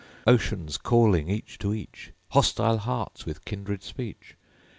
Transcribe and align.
Oceans 0.25 0.79
calling 0.79 1.29
each 1.29 1.59
to 1.59 1.75
each; 1.75 2.11
Hostile 2.29 2.79
hearts, 2.79 3.27
with 3.27 3.45
kindred 3.45 3.83
speech. 3.83 4.35